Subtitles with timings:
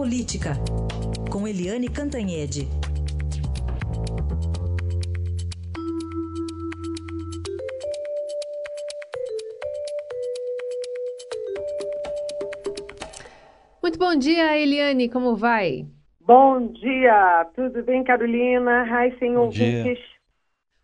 [0.00, 0.52] Política,
[1.30, 2.66] com Eliane Cantanhede.
[13.82, 15.86] Muito bom dia, Eliane, como vai?
[16.18, 18.86] Bom dia, tudo bem, Carolina?
[18.90, 19.98] Ai, sem ouvintes.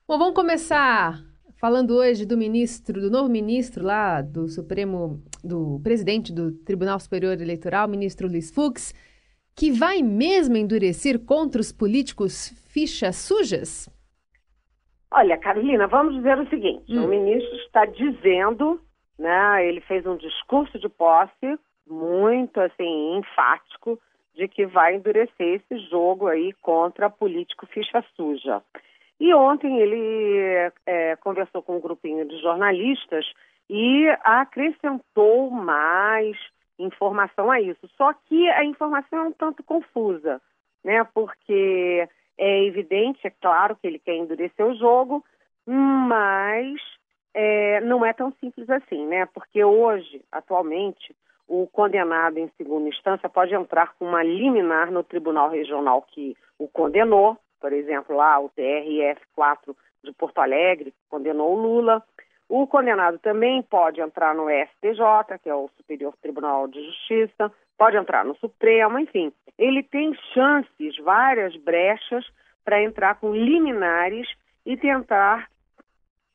[0.06, 1.24] Bom, vamos começar
[1.56, 7.40] falando hoje do ministro, do novo ministro lá do Supremo, do presidente do Tribunal Superior
[7.40, 8.94] Eleitoral, ministro Luiz Fux,
[9.56, 13.88] que vai mesmo endurecer contra os políticos fichas sujas?
[15.10, 17.04] Olha, Carolina, vamos dizer o seguinte: hum.
[17.04, 18.80] o ministro está dizendo,
[19.18, 19.66] né?
[19.66, 23.98] Ele fez um discurso de posse muito assim enfático
[24.34, 28.62] de que vai endurecer esse jogo aí contra político ficha suja.
[29.18, 33.24] E ontem ele é, conversou com um grupinho de jornalistas
[33.68, 36.36] e acrescentou mais
[36.78, 37.88] informação a isso.
[37.96, 40.40] Só que a informação é um tanto confusa,
[40.84, 41.02] né?
[41.14, 45.24] Porque é evidente, é claro que ele quer endurecer o jogo,
[45.66, 46.78] mas
[47.34, 49.26] é, não é tão simples assim, né?
[49.26, 51.16] Porque hoje, atualmente,
[51.48, 56.68] o condenado em segunda instância pode entrar com uma liminar no tribunal regional que o
[56.68, 62.00] condenou, por exemplo, lá o TRF4 de Porto Alegre, condenou o Lula.
[62.48, 67.96] O condenado também pode entrar no STJ, que é o Superior Tribunal de Justiça, pode
[67.96, 69.32] entrar no Supremo, enfim.
[69.58, 72.24] Ele tem chances, várias brechas,
[72.64, 74.28] para entrar com liminares
[74.64, 75.50] e tentar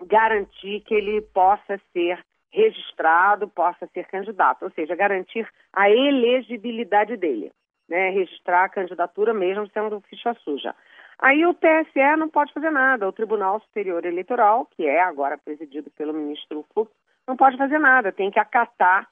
[0.06, 2.20] garantir que ele possa ser
[2.52, 7.54] registrado, possa ser candidato, ou seja, garantir a elegibilidade dele,
[7.92, 8.10] né?
[8.10, 10.74] registrar a candidatura mesmo sendo ficha suja.
[11.20, 15.92] Aí o TSE não pode fazer nada, o Tribunal Superior Eleitoral, que é agora presidido
[15.92, 16.90] pelo ministro Fux,
[17.28, 19.08] não pode fazer nada, tem que acatar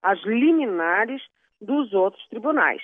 [0.00, 1.20] as liminares
[1.60, 2.80] dos outros tribunais.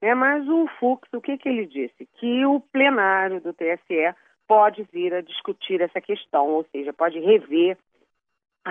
[0.00, 0.14] Né?
[0.14, 2.06] Mas o Fux, o que, que ele disse?
[2.18, 4.14] Que o plenário do TSE
[4.46, 7.78] pode vir a discutir essa questão, ou seja, pode rever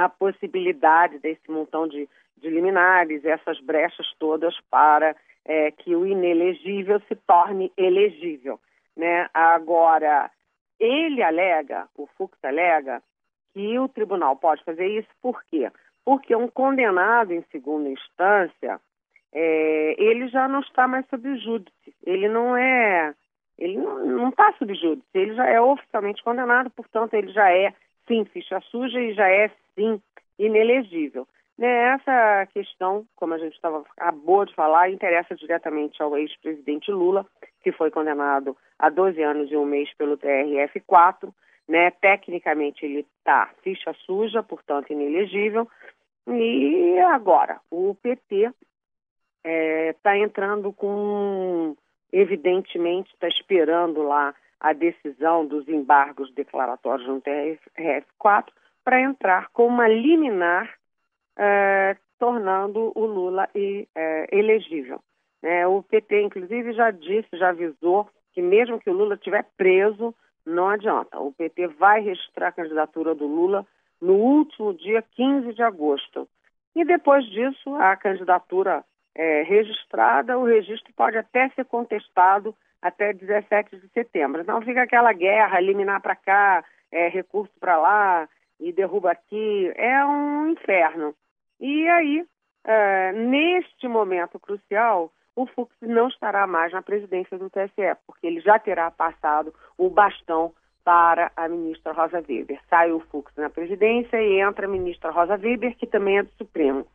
[0.05, 5.15] a possibilidade desse montão de, de liminares, essas brechas todas para
[5.45, 8.59] é, que o inelegível se torne elegível.
[8.95, 9.29] Né?
[9.33, 10.29] Agora,
[10.79, 13.01] ele alega, o Fux alega,
[13.53, 15.71] que o tribunal pode fazer isso por quê?
[16.05, 18.79] Porque um condenado em segunda instância,
[19.33, 23.13] é, ele já não está mais sob júdice, ele não é,
[23.57, 27.73] ele não está sob júdice, ele já é oficialmente condenado, portanto ele já é
[28.09, 30.01] sim ficha suja e já é sim
[30.37, 31.25] inelegível.
[31.57, 37.25] Né, essa questão, como a gente estava acabou de falar, interessa diretamente ao ex-presidente Lula,
[37.61, 41.33] que foi condenado a 12 anos e um mês pelo TRF4.
[41.67, 41.91] Né?
[41.91, 45.67] Tecnicamente ele está ficha suja, portanto inelegível.
[46.27, 48.53] E agora, o PT está
[49.43, 51.75] é, tá entrando com,
[52.11, 58.47] evidentemente, está esperando lá a decisão dos embargos declaratórios no TRF4
[58.83, 60.69] para entrar com uma liminar
[61.37, 64.99] é, tornando o Lula é, elegível.
[65.41, 70.13] É, o PT, inclusive, já disse, já avisou que mesmo que o Lula estiver preso,
[70.45, 71.19] não adianta.
[71.19, 73.65] O PT vai registrar a candidatura do Lula
[74.01, 76.27] no último dia 15 de agosto.
[76.75, 78.83] E depois disso, a candidatura
[79.15, 84.41] é, registrada, o registro pode até ser contestado até 17 de setembro.
[84.41, 88.29] Então fica aquela guerra, eliminar para cá, é, recurso para lá
[88.59, 89.71] e derruba aqui.
[89.75, 91.13] É um inferno.
[91.59, 92.25] E aí,
[92.65, 98.41] é, neste momento crucial, o Fux não estará mais na presidência do TSE, porque ele
[98.41, 100.53] já terá passado o bastão
[100.83, 102.59] para a ministra Rosa Weber.
[102.69, 106.31] Sai o Fux na presidência e entra a ministra Rosa Weber, que também é do
[106.31, 106.85] Supremo.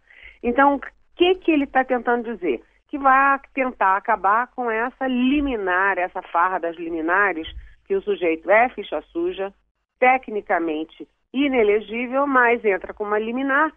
[0.42, 0.80] Então, o
[1.16, 2.62] que, que ele está tentando dizer?
[2.88, 7.48] Que vai tentar acabar com essa liminar, essa farra das liminares,
[7.86, 9.52] que o sujeito é ficha suja,
[9.98, 13.72] tecnicamente inelegível, mas entra com uma liminar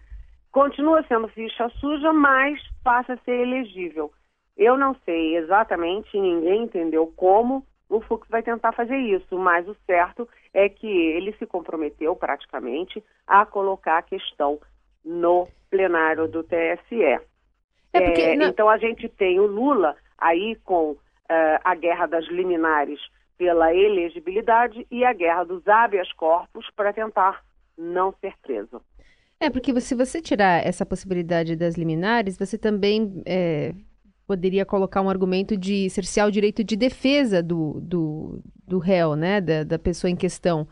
[0.58, 4.12] continua sendo ficha suja, mas passa a ser elegível.
[4.58, 9.76] Eu não sei exatamente, ninguém entendeu como o Fux vai tentar fazer isso, mas o
[9.86, 14.60] certo é que ele se comprometeu praticamente a colocar a questão
[15.06, 17.22] no plenário do TSE.
[17.94, 20.98] É porque, é, então a gente tem o Lula aí com uh,
[21.64, 23.00] a guerra das liminares
[23.38, 27.44] pela elegibilidade e a guerra dos habeas corpus para tentar
[27.78, 28.82] não ser preso.
[29.40, 33.74] É, porque se você tirar essa possibilidade das liminares, você também é,
[34.26, 39.40] poderia colocar um argumento de cercear o direito de defesa do, do, do réu, né?
[39.40, 40.68] Da, da pessoa em questão.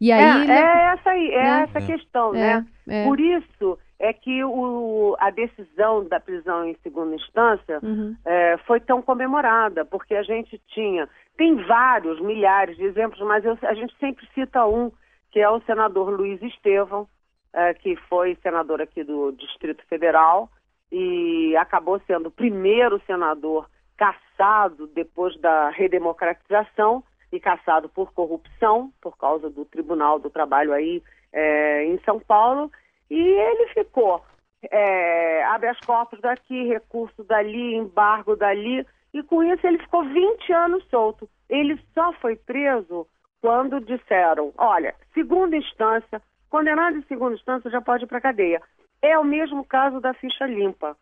[0.00, 1.62] E aí, é, é essa aí, é né?
[1.62, 2.66] essa questão, né?
[2.88, 3.04] É, é.
[3.04, 8.16] Por isso é que o, a decisão da prisão em segunda instância uhum.
[8.24, 13.56] é, foi tão comemorada, porque a gente tinha, tem vários, milhares de exemplos, mas eu,
[13.62, 14.90] a gente sempre cita um,
[15.30, 17.06] que é o senador Luiz Estevão,
[17.52, 20.50] é, que foi senador aqui do Distrito Federal
[20.90, 29.16] e acabou sendo o primeiro senador caçado depois da redemocratização e caçado por corrupção, por
[29.16, 31.00] causa do Tribunal do Trabalho aí
[31.32, 32.68] é, em São Paulo,
[33.12, 34.24] e ele ficou
[34.70, 40.82] é, habeas corpus daqui, recurso dali, embargo dali, e com isso ele ficou 20 anos
[40.88, 41.28] solto.
[41.46, 43.06] Ele só foi preso
[43.42, 48.62] quando disseram, olha, segunda instância, condenado em segunda instância já pode ir para cadeia.
[49.02, 50.96] É o mesmo caso da ficha limpa.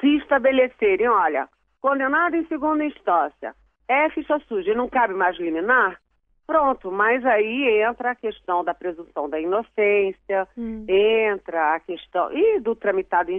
[0.00, 1.46] Se estabelecerem, olha,
[1.78, 3.54] condenado em segunda instância,
[3.86, 6.00] é ficha suja e não cabe mais liminar,
[6.48, 10.82] Pronto, mas aí entra a questão da presunção da inocência, hum.
[10.88, 12.32] entra a questão.
[12.32, 13.38] E do tramitado em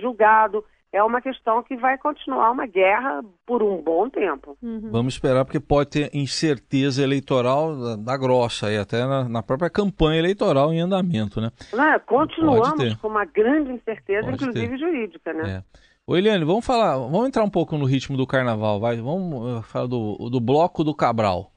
[0.00, 0.64] julgado.
[0.92, 4.58] É uma questão que vai continuar uma guerra por um bom tempo.
[4.60, 4.90] Uhum.
[4.90, 9.70] Vamos esperar, porque pode ter incerteza eleitoral da, da grossa, aí, até na, na, própria
[9.70, 11.50] campanha eleitoral em andamento, né?
[11.72, 14.78] Não, continuamos com uma grande incerteza, pode inclusive ter.
[14.78, 15.50] jurídica, né?
[15.50, 15.78] É.
[16.06, 18.96] Ô Eliane, vamos falar, vamos entrar um pouco no ritmo do carnaval, vai.
[18.96, 21.51] Vamos eh, falar do, do bloco do Cabral.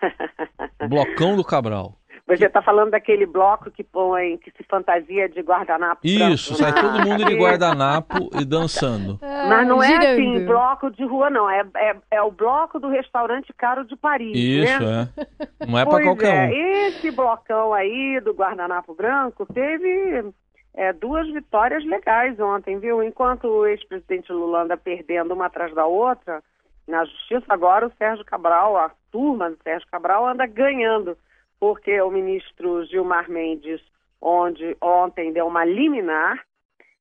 [0.88, 1.94] Blocão do Cabral.
[2.26, 6.00] Você está falando daquele bloco que põe, que se fantasia de guardanapo.
[6.04, 9.18] Isso, sai todo mundo de guardanapo e dançando.
[9.48, 11.50] Mas não é assim, bloco de rua, não.
[11.50, 14.32] É, é, é, o bloco do restaurante caro de Paris.
[14.32, 15.08] Isso, né?
[15.40, 15.66] é.
[15.66, 16.54] Não é para qualquer é.
[16.54, 16.86] um.
[16.86, 20.32] Esse blocão aí do guardanapo branco teve
[20.74, 23.02] é, duas vitórias legais ontem, viu?
[23.02, 26.40] Enquanto o ex-presidente Lula anda perdendo uma atrás da outra,
[26.86, 31.16] na justiça, agora o Sérgio Cabral, a turma do Sérgio Cabral, anda ganhando,
[31.58, 33.80] porque o ministro Gilmar Mendes,
[34.20, 36.44] onde ontem deu uma liminar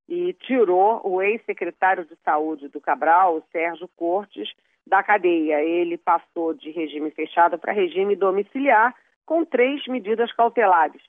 [0.08, 4.50] e tirou o ex-secretário de saúde do Cabral, o Sérgio Cortes,
[4.86, 5.62] da cadeia.
[5.62, 8.96] Ele passou de regime fechado para regime domiciliar
[9.26, 11.02] com três medidas cautelares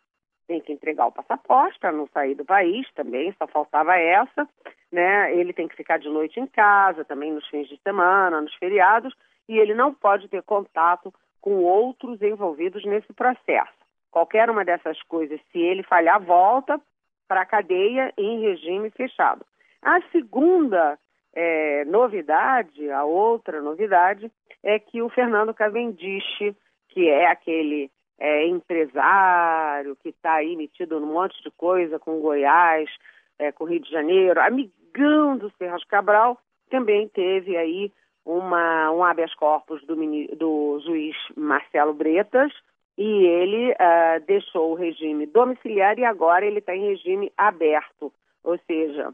[0.50, 4.49] tem que entregar o passaporte para não sair do país também, só faltava essa,
[4.91, 5.32] né?
[5.37, 9.14] Ele tem que ficar de noite em casa, também nos fins de semana, nos feriados,
[9.50, 13.73] e ele não pode ter contato com outros envolvidos nesse processo.
[14.08, 16.81] Qualquer uma dessas coisas, se ele falhar, volta
[17.26, 19.44] para a cadeia em regime fechado.
[19.82, 20.97] A segunda
[21.35, 24.31] é, novidade, a outra novidade,
[24.62, 26.55] é que o Fernando Cavendish,
[26.88, 32.88] que é aquele é, empresário que está aí metido num monte de coisa com Goiás,
[33.37, 36.38] é, com Rio de Janeiro, amigão do Sérgio Cabral,
[36.70, 37.93] também teve aí
[38.25, 39.96] uma, um habeas corpus do,
[40.37, 42.52] do juiz Marcelo Bretas
[42.96, 48.12] e ele uh, deixou o regime domiciliar e agora ele está em regime aberto,
[48.44, 49.12] ou seja,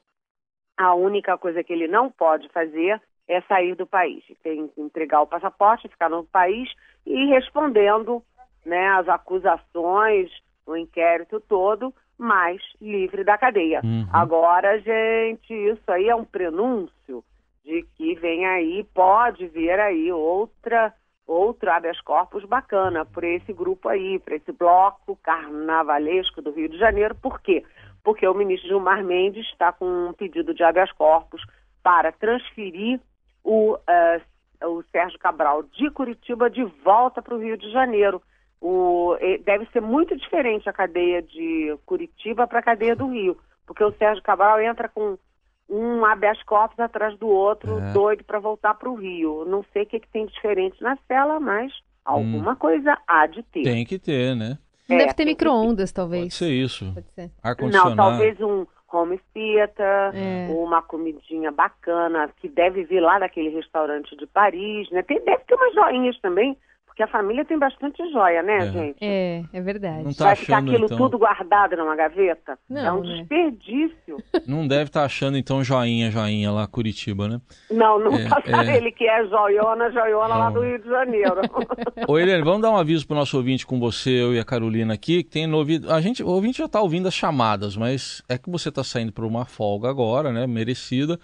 [0.77, 4.25] a única coisa que ele não pode fazer é sair do país.
[4.43, 6.69] Tem que entregar o passaporte, ficar no país
[7.05, 8.23] e respondendo
[8.65, 10.31] né, as acusações,
[10.67, 13.81] o inquérito todo, mas livre da cadeia.
[13.85, 14.07] Uhum.
[14.13, 17.25] Agora, gente, isso aí é um prenúncio
[17.67, 20.95] de que vem aí, pode vir aí outra
[21.27, 26.79] outro habeas corpus bacana por esse grupo aí, para esse bloco carnavalesco do Rio de
[26.79, 27.17] Janeiro.
[27.17, 27.65] Por quê?
[28.05, 31.43] Porque o ministro Gilmar Mendes está com um pedido de habeas corpus
[31.83, 33.01] para transferir
[33.43, 38.23] o, uh, o Sérgio Cabral de Curitiba de volta para o Rio de Janeiro.
[38.61, 43.37] O, deve ser muito diferente a cadeia de Curitiba para a cadeia do Rio,
[43.67, 45.19] porque o Sérgio Cabral entra com
[45.69, 47.93] um habeas corpus atrás do outro, é.
[47.93, 49.45] doido para voltar para o Rio.
[49.45, 51.73] Não sei o que, que, tem diferente na cela, mas
[52.05, 52.57] alguma hum.
[52.57, 53.63] coisa há de ter.
[53.63, 54.59] Tem que ter, né?
[54.89, 56.23] É, Deve ter micro-ondas, talvez.
[56.23, 56.93] Pode ser isso.
[56.95, 57.31] Pode ser.
[57.73, 60.49] Não, talvez um home theater, é.
[60.51, 65.03] uma comidinha bacana, que deve vir lá daquele restaurante de Paris, né?
[65.03, 66.57] Tem, deve ter umas joinhas também
[66.97, 68.73] porque a família tem bastante joia, né, é.
[68.73, 68.97] gente?
[69.03, 70.03] É, é verdade.
[70.03, 70.97] Não tá Vai achando, ficar aquilo então...
[70.97, 72.59] tudo guardado numa gaveta?
[72.71, 73.17] Não, é um né?
[73.19, 74.17] desperdício.
[74.49, 77.39] Não deve estar tá achando, então, joinha, joinha lá, Curitiba, né?
[77.71, 78.77] Não, não é, tá é...
[78.79, 80.39] ele que é joiona, joiona não.
[80.39, 81.41] lá do Rio de Janeiro.
[82.09, 84.95] Ô, Helene, vamos dar um aviso pro nosso ouvinte com você, eu e a Carolina
[84.95, 85.93] aqui, que tem novidade.
[85.93, 89.13] A gente, o ouvinte já está ouvindo as chamadas, mas é que você está saindo
[89.13, 90.47] para uma folga agora, né?
[90.47, 91.19] Merecida.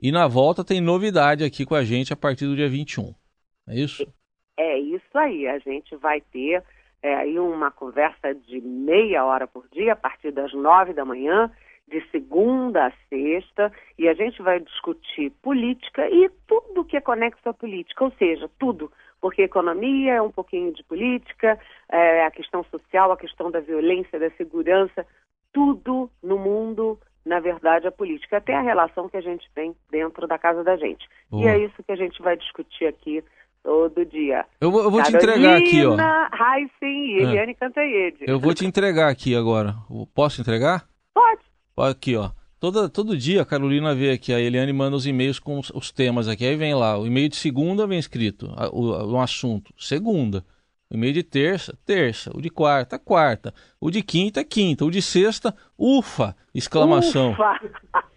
[0.00, 3.12] E na volta tem novidade aqui com a gente a partir do dia 21.
[3.68, 4.06] É isso?
[4.58, 6.62] É isso aí, a gente vai ter
[7.02, 11.50] é, aí uma conversa de meia hora por dia, a partir das nove da manhã,
[11.88, 17.48] de segunda a sexta, e a gente vai discutir política e tudo que é conexo
[17.48, 22.62] à política, ou seja, tudo, porque economia é um pouquinho de política, é, a questão
[22.64, 25.06] social, a questão da violência, da segurança,
[25.52, 30.26] tudo no mundo, na verdade, é política, até a relação que a gente tem dentro
[30.28, 31.08] da casa da gente.
[31.28, 31.44] Boa.
[31.44, 33.22] E é isso que a gente vai discutir aqui
[33.62, 34.44] todo dia.
[34.60, 35.92] Eu vou, eu vou te entregar aqui, ó.
[35.94, 37.22] Heisen e é.
[37.22, 37.54] Eliane é.
[37.54, 38.18] Cantanhede.
[38.20, 39.76] Eu vou te entregar aqui agora.
[40.14, 40.86] Posso entregar?
[41.14, 41.42] Pode.
[41.76, 42.30] Aqui, ó.
[42.58, 45.90] Toda, todo dia a Carolina vê aqui, a Eliane manda os e-mails com os, os
[45.90, 46.44] temas aqui.
[46.44, 50.44] Aí vem lá, o e-mail de segunda vem escrito, o, o assunto, segunda.
[50.90, 52.30] O e-mail de terça, terça.
[52.36, 53.54] O de quarta, quarta.
[53.80, 54.84] O de quinta, quinta.
[54.84, 56.36] O de sexta, ufa!
[56.52, 57.30] Exclamação.
[57.30, 57.60] Ufa!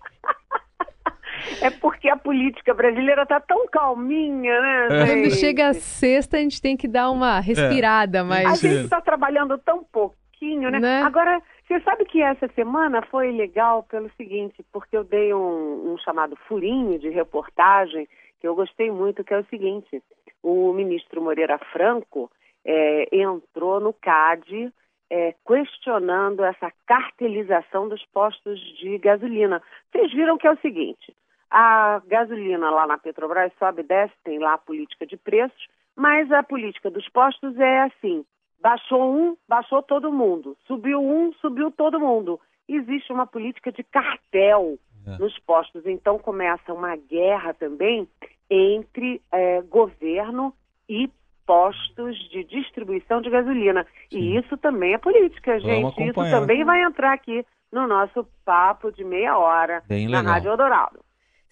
[1.61, 4.87] É porque a política brasileira tá tão calminha, né?
[4.91, 5.05] É.
[5.05, 8.23] Quando chega a sexta, a gente tem que dar uma respirada, é.
[8.23, 8.63] mas.
[8.63, 10.79] A gente está trabalhando tão pouquinho, né?
[10.79, 11.01] né?
[11.03, 15.97] Agora, você sabe que essa semana foi legal pelo seguinte, porque eu dei um, um
[15.97, 18.07] chamado furinho de reportagem
[18.39, 20.01] que eu gostei muito, que é o seguinte:
[20.41, 22.29] o ministro Moreira Franco
[22.65, 24.71] é, entrou no CAD
[25.09, 29.61] é, questionando essa cartelização dos postos de gasolina.
[29.91, 31.15] Vocês viram que é o seguinte:
[31.53, 36.31] a gasolina lá na Petrobras sobe e desce, tem lá a política de preços, mas
[36.31, 38.25] a política dos postos é assim:
[38.59, 42.39] baixou um, baixou todo mundo, subiu um, subiu todo mundo.
[42.67, 45.17] Existe uma política de cartel é.
[45.19, 48.07] nos postos, então começa uma guerra também
[48.49, 50.55] entre é, governo
[50.89, 51.07] e
[51.45, 53.85] postos de distribuição de gasolina.
[54.09, 54.17] Sim.
[54.17, 56.01] E isso também é política, gente.
[56.01, 60.33] Isso também vai entrar aqui no nosso papo de meia hora Bem na legal.
[60.33, 61.02] Rádio Eldorado.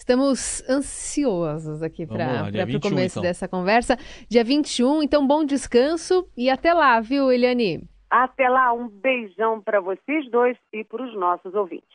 [0.01, 3.21] Estamos ansiosos aqui para o começo então.
[3.21, 3.95] dessa conversa.
[4.27, 7.87] Dia 21, então bom descanso e até lá, viu, Eliane?
[8.09, 11.87] Até lá, um beijão para vocês dois e para os nossos ouvintes.